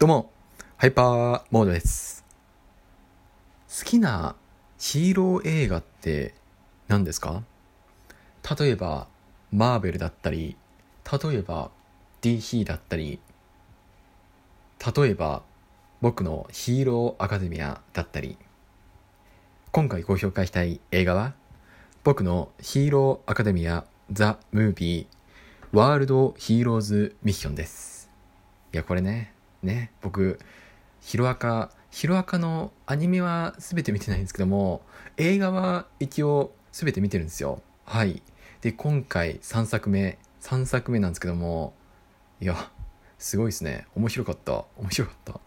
[0.00, 0.30] どうも、
[0.76, 2.24] ハイパーモードです。
[3.80, 4.36] 好きな
[4.78, 6.36] ヒーロー映画って
[6.86, 7.42] 何ですか？
[8.56, 9.08] 例えば、
[9.50, 10.56] マーベルだったり、
[11.20, 11.72] 例えば、
[12.22, 13.18] DC だったり、
[14.96, 15.42] 例えば、
[16.00, 18.38] 僕のヒーローアカデミアだったり、
[19.72, 21.34] 今回ご紹介したい映画は、
[22.04, 28.08] 僕のヒーローアカデミアザ・ムービーワールドヒーローズミッションです。
[28.72, 30.38] いや、これね、ね、僕、
[31.00, 34.82] ヒロアカ、ヒロアカのアニメは全て見てないんですけども、
[35.16, 37.62] 映画は一応全て見てるんですよ。
[37.84, 38.22] はい。
[38.60, 41.74] で、今回3作目、3作目なんですけども、
[42.40, 42.70] いや、
[43.18, 43.86] すごいですね。
[43.94, 44.64] 面白かった。
[44.76, 45.40] 面白かった。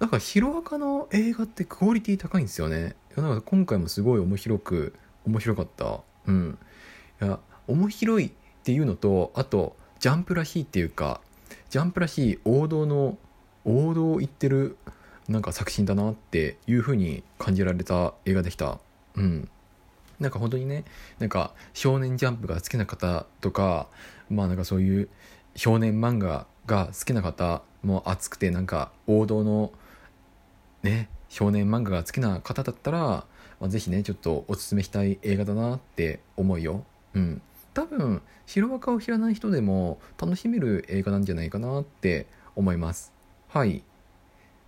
[0.00, 2.96] なんかヒロアカの映画ってクオリティ高いんですよね。
[3.16, 4.94] なんか今回もすごい面白く、
[5.26, 6.00] 面白かった。
[6.26, 6.58] うん。
[7.22, 7.38] いや、
[7.68, 8.30] 面白いっ
[8.64, 11.20] ていうのと、あと、ジャンプらしいっていうか、
[11.70, 13.18] ジャンプらしい王道の、
[13.64, 14.76] 王道を言ってる、
[15.28, 18.78] なんか作品だなっていう風に感じられた映画でした。
[19.16, 19.48] うん。
[20.20, 20.84] なんか本当にね、
[21.18, 23.88] なんか少年ジャンプが好きな方とか、
[24.30, 25.08] まあなんかそういう
[25.56, 29.72] 少年漫画が好きな方も熱くてなんか王道の
[30.82, 33.26] ね、少年漫画が好きな方だったら、ま
[33.62, 36.84] あ、ぜひね、ちょっとおすすめしたい映画だなって思うよ。
[37.14, 37.42] うん。
[37.74, 43.12] 多分、ヒロアカを知らない人でも楽しめる映画なんじゃないかなって思います。
[43.48, 43.82] はい。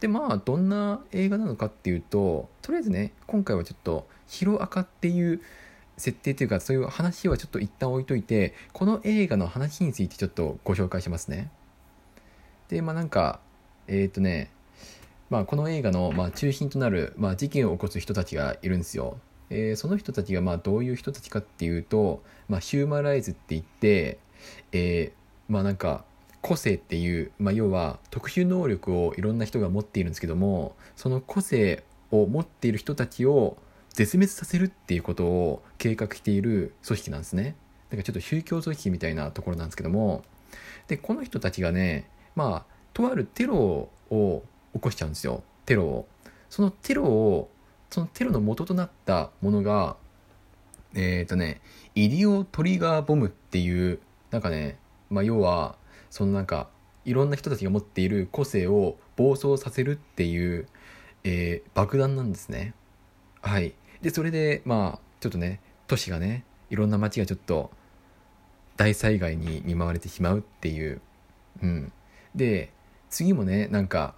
[0.00, 5.40] で、まあ、どんな映画なのかっていうと、とりあえずね、今回はちょっと、ヒロアカっていう
[5.96, 11.50] 設定というか、そういう話はちょっと一旦置いといて、この映画の話についてちょっとご紹介しますね。
[12.68, 13.40] で、まあなんか、
[13.86, 14.50] えっ、ー、とね、
[15.28, 19.18] まあこの映画のま中心となるまあ事件を起こす人たちがいるんですよ。
[19.52, 24.18] えー、その人たちがまあどういう人たちかっていうと、まあ、ヒューマライズって言って、
[24.72, 26.04] えー、まあなんか
[26.40, 33.56] 個性っていう、まあ、要は特殊能力をいろんな人が持っているんですけどもその個性を持っている人たちを
[33.90, 37.54] 絶滅させるっていうことを計画している組織なんですね。
[37.90, 40.24] だからちょっと宗教組織みたいなところなんですけども
[40.88, 44.42] でこの人たちがねまあとあるテロを
[44.72, 46.08] 起こしちゃうんですよテロを。
[46.48, 47.50] そのテロを
[47.92, 49.96] そのテロの元となったものが、
[50.94, 51.60] えっ、ー、とね、
[51.94, 54.78] イディオトリガーボムっていう、なんかね、
[55.10, 55.76] まあ、要は、
[56.08, 56.70] そのなんか、
[57.04, 60.68] いろんな人たちが持っている個性を暴走させるっていう、
[61.22, 62.72] えー、爆弾なんですね。
[63.42, 63.74] はい。
[64.00, 67.70] で、それで、まあ、ちょっとね、都市がね、いろんな街がちょっと、
[68.78, 71.02] 大災害に見舞われてしまうっていう。
[71.62, 71.92] うん。
[72.34, 72.72] で、
[73.10, 74.14] 次もね、なんか、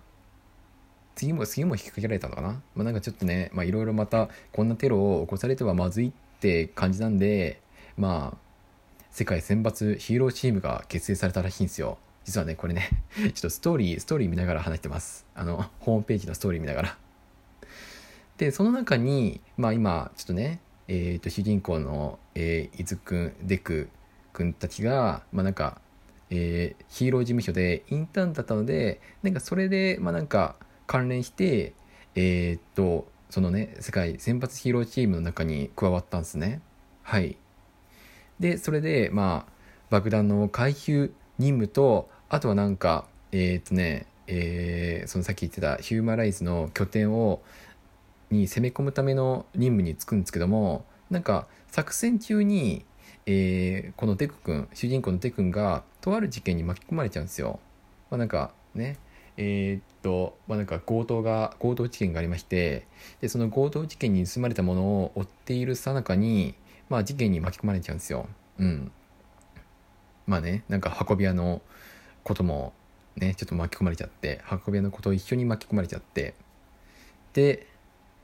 [1.15, 7.61] 次も次も引っ掛けられたのかな、まあ、なんかちょっとねいろいろまたこんなテロを起こされてはまずいって感じなんで
[7.97, 8.39] まあ
[9.11, 11.99] 世界選抜ヒーローチームが結成されたらしいんですよ。
[12.25, 15.25] 実はねこれねちょっとストーリーストーリー見ながら話してます。
[15.35, 16.99] あのホームページのストーリー見ながら。
[18.39, 23.89] でその中にまあ今ちょっとねえー、と主人公の、えー、伊豆くんデク
[24.33, 25.81] くんたちがまあなんか、
[26.31, 31.75] えー、ヒーロー事務所でインターンだったのでなんかそれでまあなんか関連して、
[32.15, 36.61] えー、っと、そのね、世界選抜ヒーローチームの中に加わったんですね。
[37.03, 37.37] はい。
[38.39, 39.53] で、それで、まあ、
[39.91, 47.43] 爆弾の回収任務と、あとはなんか、えー、っとね、えー、そのさっき言ってたヒューマライズの拠点を、
[48.31, 52.85] に攻め込むための任務に就くんですけども、なんか、作戦中に、
[53.27, 57.61] えー、このデク君、主人公のデク君が、とある事件に巻き込まれちゃうんですよ。
[58.11, 58.99] まあなんか、ね、
[59.37, 62.87] えー、っと、まあ、なんか強盗が、強盗事件がありまして、
[63.21, 66.55] で、その強盗事件に盗まれたものを追っているさなかに、
[66.89, 68.29] まあ事件に巻き込まれちゃうんですよ。
[68.59, 68.93] うん。
[70.27, 71.63] まあね、なんか運び屋の
[72.23, 72.73] ことも
[73.17, 76.35] ね、ちょっと巻き込まれちゃって、運び屋のことを一緒に巻き込まれちゃって、
[77.33, 77.67] で、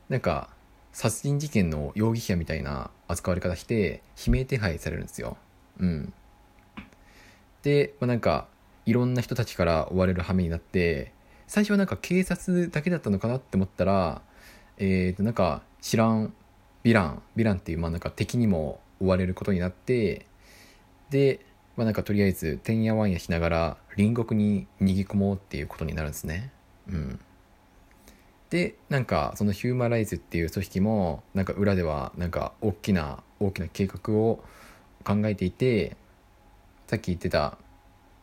[0.08, 0.50] なんか、
[0.92, 5.36] 殺人事件の容疑者みたいな扱われ方して、指名手配されるんですよ。
[5.78, 6.12] うん。
[7.62, 8.48] で、まあ、なんか、
[8.86, 11.12] いろんな人たちから追われる羽目になって、
[11.46, 14.22] 最初はなんか警察だけだったのかなって思ったら、
[14.78, 16.32] えーと、なんか知らん
[16.84, 20.26] ヴィラン、ヴィランっていうまあなんか敵にも追われることになって、
[21.10, 21.44] で、
[21.76, 26.52] まあなんかとりあえず、てんやわんやしながら隣国に逃げ込もうっていうことになるんですね。
[26.88, 27.20] うん。
[28.50, 34.42] で、なんかそのヒューマライズっていう組織も、なんか裏ではなんか大きな、大きな計画を
[35.04, 35.96] 考えていて、
[36.86, 37.58] さっき言ってた、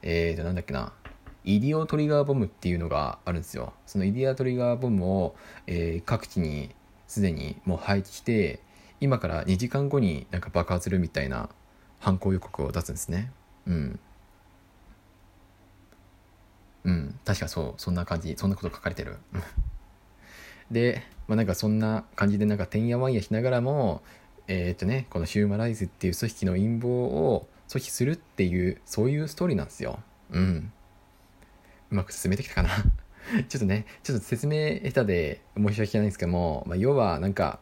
[0.09, 0.93] えーと、なんだっけな、
[1.43, 3.73] イディオトリガーボムっていうのがあるんですよ。
[3.85, 5.35] そのイディアトリガーボムを、
[5.67, 6.73] えー、各地に
[7.07, 8.61] すでにもう配置して、
[9.01, 11.49] 今から2時間後になんか爆発するみたいな
[11.99, 13.33] 犯行予告を出すんですね。
[13.65, 13.99] うん。
[16.85, 19.17] うん確かそうそんな感じそんなこと書かれてる
[20.71, 24.01] でまあなんかそんな感じでなんかてんやわんやしながらも
[24.47, 29.99] えー、っとねこのヒューマライズっていう組織の陰謀を阻止するっていうそういうストーリーなんですよ。
[30.31, 30.71] うん。
[31.91, 32.69] うまく進めてきたかな。
[33.49, 37.59] ちょっとねちょっと説明下手で申し訳ないんですけども、まあ、要はなんか、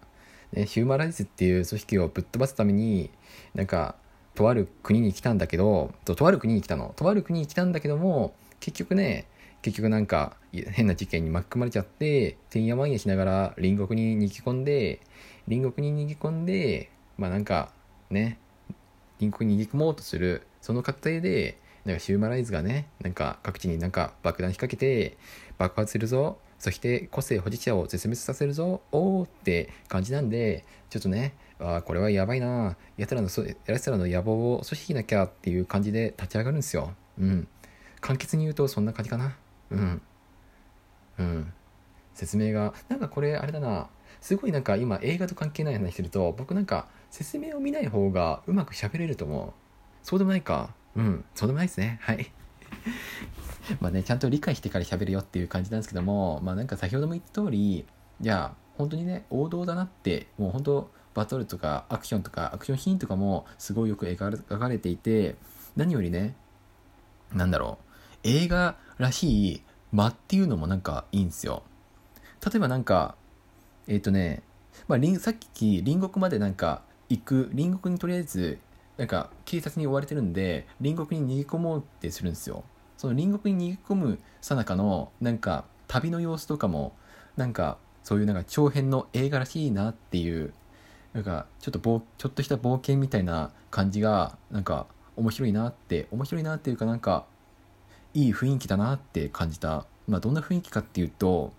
[0.54, 3.10] ね、ヒューマライズっていう組織をぶっ飛ばすために
[3.56, 3.96] なんか
[4.36, 6.94] とある国に来たんだけどとある国に来たの。
[6.96, 9.28] とある国に来たんだけども結局ね
[9.62, 15.01] 結局なんか変な事件に巻き込まれちゃっててんやわんやしながら隣国に逃げ込んで
[15.50, 17.72] 隣国に逃げ込んでまあなんか
[18.12, 18.38] ね
[19.19, 25.17] 隣国に逃げ込もうとするその過程でなんかシューマライズがねなんか各地になんか爆弾仕掛けて
[25.57, 33.29] 爆発するぞそして個性保持者を絶滅させるぞおーって感じなんでちょっとねあこれはやばいなやつらの
[33.67, 36.94] やつらの野望を阻止しなきゃっていう感じで立ち上がるんですよ。
[37.19, 37.47] うん。
[38.01, 39.38] 簡潔に言うとそんな感じかな。
[39.71, 40.01] うん。
[41.19, 41.53] うん。
[42.13, 43.88] 説明がなんかこれあれだな
[44.21, 49.53] すごいなんか今映画と関係ない話してると僕なんか説明を見ない方がうまく喋れると思う。
[50.03, 50.73] そうでもないか。
[50.95, 51.25] うん。
[51.33, 52.00] そうでもないですね。
[52.01, 52.31] はい。
[53.81, 57.85] まあねちゃんと理解してから喋るよっていう感じなんですけどもまあなんか先ほども言った通りい
[58.21, 65.35] や本当にね王道だなってもう本当バトルとかアクションとかアクションシーンとかもすごいよく描かれていて
[65.75, 66.35] 何よりね
[67.33, 67.85] なんだろう。
[68.23, 71.63] 映画らしい間っていうのもなんかいいんですよ。
[72.44, 73.15] 例えばなんか
[73.88, 74.42] えっ、ー、とね、
[74.88, 78.60] まあ、さっき隣国までなんか行く隣国にとりあえず
[78.98, 82.64] なんか警察に追われてるんで隣国に逃げ込もうってするんですよ。
[82.98, 86.94] その隣国に逃げ込むさなかのなんか旅の様子とかも
[87.36, 90.54] なんかそういうなんか長編の映画らしいなっていう
[91.14, 97.26] なんかちょっとぼちょっとした冒険みたいな感じがなんか面白いなって面白いなっていうかなんか
[98.14, 99.86] いい雰囲気だなって感じた。
[100.08, 101.52] まあどんな雰囲気かっていうと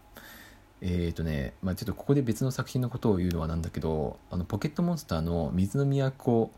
[0.80, 6.50] えっ、ー、とね、まあ、ちょっとここで別の作品のことを言うのはなんだけどあのポケットモンスターの水の都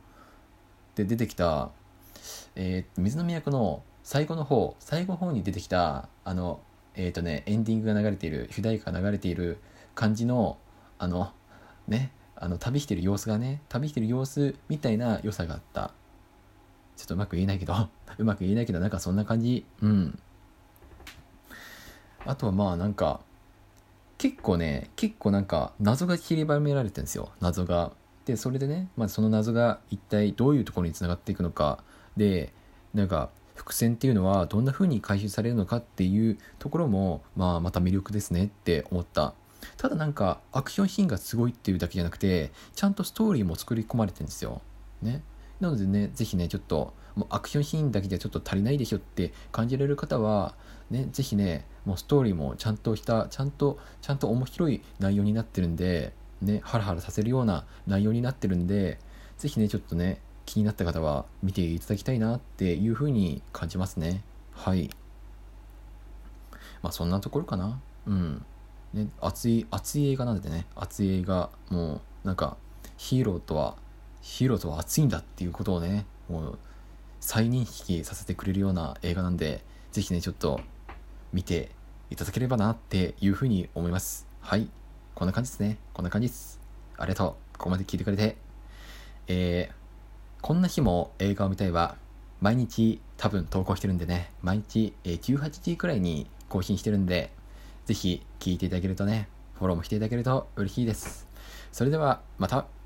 [0.97, 1.70] で出てきた、
[2.56, 6.61] えー、水の都の最後の方最後の方に出てきたあの
[6.94, 9.59] えっ、ー、とねエンディングが流れている主題歌が流れている
[9.94, 10.59] 感じの
[10.99, 11.31] あの
[11.87, 15.93] ねあの旅してる様子がね旅してる様子みたいな良さがあった。
[16.97, 17.75] ちょっとうまく言えないけど
[18.19, 19.65] うまく言えないけどなんかそんな感じ。
[19.81, 20.19] うん。
[22.26, 23.20] あとはまあなんか
[24.19, 27.31] 結構ね結構なんか謎が散りばめられてるんですよ。
[27.41, 27.93] 謎が。
[28.26, 31.82] でそれでね、まあ、その謎が一体どういうところにつながっていくのか。
[32.17, 32.53] で
[32.93, 39.35] なんか伏線っていうのはどんな風に回収されるのかっていうところも、まあ、また魅力ですねって思った。
[39.76, 44.62] ただなんかアクションシーンがすごいっていうだけじゃなくてちゃんとストーリーも作り込まれてるんですよ。
[45.03, 45.23] ね。
[45.60, 50.55] なのでね是非ねちょっともうアクションシーンだけじゃちょっと足りないでしょって感じられる方は
[50.90, 58.99] ね是非ねもうストーリーもちゃんとしたちゃんとちゃんと面白い内容になってるんでねハラハラさせるような内容になってるんで
[59.37, 64.22] 是非ねちょっとね気になった方は見ていただきたいなっていうふうに感じますね。
[64.52, 64.88] はい。
[66.82, 67.81] まあそんなところかな。
[68.06, 68.44] うん。
[68.94, 72.56] ね熱い熱い映画なんでね熱い映画もうなんか
[72.96, 73.76] ヒーローとは
[74.28, 76.58] ヒーローとは熱いんだっていうことをねもう
[77.19, 80.60] 再認識させてくれるような映画なんで是非ねちょっと
[81.32, 81.70] 見て
[82.10, 84.26] いただければなっていうふうに思います。
[84.41, 84.69] はい。
[85.14, 85.79] こんな感じですね。
[85.94, 86.60] こんな感じです。
[86.98, 87.56] ありがとう。
[87.56, 88.36] ここまで聞いてくれて。
[89.29, 89.74] えー、
[90.43, 91.96] こんな日も映画を見たいは
[92.43, 94.31] 毎日多分投稿してるんでね。
[94.43, 97.31] 毎日、えー、18時くらいに更新してるんで
[97.86, 101.26] ぜひ聞いていただけるとねフォローもしていただけると嬉しいです。
[101.72, 102.78] それではまた。